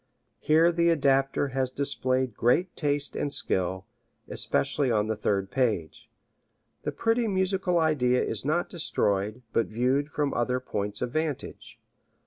Here 0.39 0.71
the 0.71 0.89
adapter 0.89 1.49
has 1.49 1.69
displayed 1.69 2.35
great 2.35 2.75
taste 2.75 3.15
and 3.15 3.31
skill, 3.31 3.85
especially 4.27 4.89
on 4.89 5.05
the 5.05 5.15
third 5.15 5.51
page. 5.51 6.09
The 6.81 6.91
pretty 6.91 7.27
musical 7.27 7.77
idea 7.77 8.23
is 8.23 8.43
not 8.43 8.67
destroyed, 8.67 9.43
but 9.53 9.67
viewed 9.67 10.09
from 10.09 10.33
other 10.33 10.59
points 10.59 11.03
of 11.03 11.11
vantage. 11.11 11.79